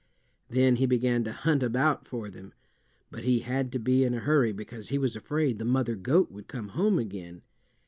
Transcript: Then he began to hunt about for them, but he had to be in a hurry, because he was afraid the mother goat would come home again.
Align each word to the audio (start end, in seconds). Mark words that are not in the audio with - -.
Then 0.49 0.77
he 0.77 0.87
began 0.87 1.23
to 1.25 1.31
hunt 1.31 1.61
about 1.61 2.07
for 2.07 2.31
them, 2.31 2.55
but 3.11 3.23
he 3.23 3.41
had 3.41 3.71
to 3.73 3.77
be 3.79 4.03
in 4.03 4.15
a 4.15 4.19
hurry, 4.19 4.51
because 4.51 4.89
he 4.89 4.97
was 4.97 5.15
afraid 5.15 5.59
the 5.59 5.63
mother 5.63 5.93
goat 5.95 6.31
would 6.31 6.47
come 6.47 6.69
home 6.69 6.97
again. 6.97 7.43